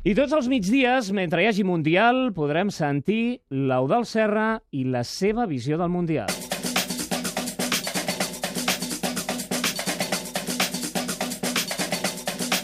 I 0.00 0.14
tots 0.16 0.32
els 0.32 0.46
migdies, 0.48 1.10
mentre 1.12 1.42
hi 1.42 1.48
hagi 1.50 1.64
Mundial, 1.68 2.30
podrem 2.32 2.70
sentir 2.72 3.42
l'Eudal 3.52 4.06
Serra 4.08 4.62
i 4.72 4.86
la 4.88 5.04
seva 5.04 5.44
visió 5.44 5.76
del 5.76 5.92
Mundial. 5.92 6.32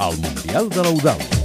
El 0.01 0.23
Mundial 0.25 0.73
de 0.73 0.89
l'Eudal. 0.89 1.36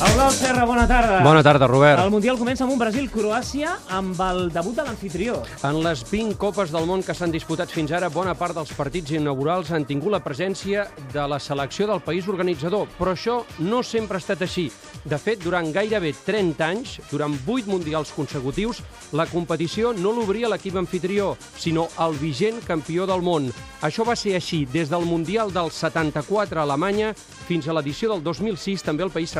Eudal 0.00 0.32
Serra, 0.32 0.64
bona 0.64 0.86
tarda. 0.88 1.18
Bona 1.22 1.42
tarda, 1.42 1.66
Robert. 1.68 2.00
El 2.00 2.08
Mundial 2.08 2.38
comença 2.40 2.64
amb 2.64 2.72
un 2.72 2.78
Brasil-Croàcia 2.80 3.74
amb 3.92 4.16
el 4.24 4.46
debut 4.48 4.78
de 4.78 4.86
l'anfitrió. 4.86 5.34
En 5.68 5.76
les 5.84 6.00
20 6.08 6.38
Copes 6.40 6.72
del 6.72 6.86
Món 6.88 7.02
que 7.04 7.12
s'han 7.12 7.34
disputat 7.34 7.68
fins 7.68 7.92
ara, 7.92 8.08
bona 8.08 8.32
part 8.32 8.56
dels 8.56 8.72
partits 8.72 9.12
inaugurals 9.12 9.68
han 9.76 9.84
tingut 9.84 10.14
la 10.14 10.22
presència 10.24 10.86
de 11.12 11.26
la 11.28 11.36
selecció 11.36 11.84
del 11.90 12.00
país 12.00 12.30
organitzador, 12.32 12.88
però 12.96 13.12
això 13.12 13.42
no 13.60 13.82
sempre 13.84 14.16
ha 14.16 14.24
estat 14.24 14.40
així. 14.46 14.70
De 15.04 15.18
fet, 15.20 15.44
durant 15.44 15.68
gairebé 15.68 16.14
30 16.24 16.64
anys, 16.64 16.96
durant 17.10 17.36
8 17.44 17.68
mundials 17.68 18.14
consecutius, 18.16 18.80
la 19.12 19.28
competició 19.28 19.92
no 19.92 20.14
l'obria 20.16 20.48
l'equip 20.48 20.80
anfitrió, 20.80 21.34
sinó 21.60 21.90
el 22.00 22.16
vigent 22.16 22.64
campió 22.64 23.04
del 23.04 23.20
món. 23.20 23.52
Això 23.84 24.04
va 24.08 24.16
ser 24.16 24.34
així 24.36 24.64
des 24.64 24.88
del 24.88 25.04
Mundial 25.08 25.52
del 25.52 25.70
74 25.72 26.60
a 26.60 26.64
Alemanya 26.64 27.12
fins 27.48 27.68
a 27.68 27.72
l'edició 27.72 28.10
del 28.12 28.20
2006, 28.22 28.84
també 28.84 29.02
al 29.02 29.12
país 29.12 29.32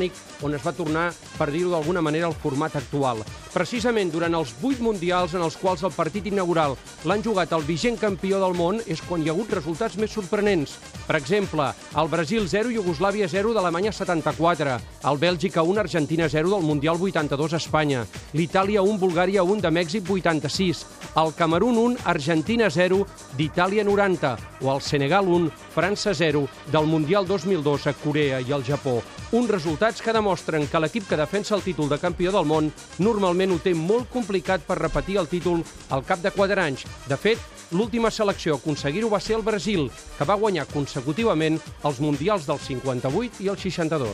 germànic, 0.00 0.12
on 0.42 0.54
es 0.54 0.64
va 0.64 0.72
tornar, 0.72 1.12
per 1.36 1.50
dir-ho 1.50 1.70
d'alguna 1.70 2.00
manera, 2.00 2.26
al 2.26 2.34
format 2.34 2.76
actual. 2.76 3.20
Precisament 3.50 4.12
durant 4.14 4.36
els 4.38 4.52
8 4.62 4.78
mundials 4.78 5.32
en 5.34 5.42
els 5.42 5.56
quals 5.58 5.82
el 5.82 5.90
partit 5.90 6.28
inaugural 6.30 6.76
l'han 7.08 7.24
jugat 7.24 7.50
el 7.56 7.64
vigent 7.66 7.96
campió 7.98 8.38
del 8.38 8.54
món 8.54 8.78
és 8.86 9.02
quan 9.02 9.24
hi 9.24 9.30
ha 9.30 9.34
hagut 9.34 9.50
resultats 9.56 9.96
més 9.98 10.14
sorprenents. 10.14 10.76
Per 11.08 11.16
exemple, 11.18 11.66
el 11.98 12.10
Brasil 12.12 12.46
0, 12.46 12.70
Iugoslàvia 12.70 13.26
0 13.26 13.50
d'Alemanya 13.56 13.90
74, 13.90 14.76
el 15.10 15.18
Bèlgica 15.18 15.64
1, 15.66 15.80
Argentina 15.82 16.28
0 16.30 16.54
del 16.54 16.62
Mundial 16.68 17.02
82 17.02 17.56
a 17.56 17.58
Espanya, 17.58 18.04
l'Itàlia 18.38 18.84
1, 18.86 18.98
Bulgària 19.02 19.42
1 19.42 19.66
de 19.66 19.74
Mèxic 19.74 20.06
86, 20.06 20.84
el 21.18 21.34
Camerún 21.34 21.78
1, 21.78 22.04
Argentina 22.04 22.70
0 22.70 23.02
d'Itàlia 23.34 23.82
90 23.82 24.36
o 24.62 24.70
el 24.70 24.80
Senegal 24.80 25.26
1, 25.26 25.50
França 25.74 26.14
0 26.14 26.46
del 26.70 26.86
Mundial 26.86 27.26
2002 27.26 27.88
a 27.90 27.94
Corea 27.98 28.38
i 28.38 28.54
el 28.54 28.62
Japó. 28.62 29.00
Uns 29.32 29.50
resultats 29.50 30.02
que 30.02 30.14
demostren 30.14 30.66
que 30.66 30.78
l'equip 30.82 31.04
que 31.08 31.18
defensa 31.18 31.54
el 31.54 31.62
títol 31.62 31.88
de 31.88 31.98
campió 32.02 32.32
del 32.34 32.46
món 32.50 32.70
normalment 32.98 33.39
ho 33.48 33.56
té 33.62 33.72
molt 33.72 34.10
complicat 34.12 34.66
per 34.68 34.76
repetir 34.76 35.16
el 35.16 35.28
títol 35.30 35.64
al 35.88 36.04
cap 36.04 36.20
de 36.20 36.32
quatre 36.34 36.60
anys. 36.60 36.84
De 37.08 37.16
fet, 37.16 37.40
l'última 37.72 38.10
selecció 38.10 38.58
a 38.58 38.60
aconseguir-ho 38.60 39.08
va 39.08 39.20
ser 39.20 39.38
el 39.38 39.46
Brasil, 39.46 39.88
que 40.18 40.28
va 40.28 40.36
guanyar 40.36 40.68
consecutivament 40.68 41.56
els 41.84 42.00
Mundials 42.04 42.44
del 42.46 42.60
58 42.60 43.40
i 43.40 43.48
el 43.48 43.56
62. 43.56 44.08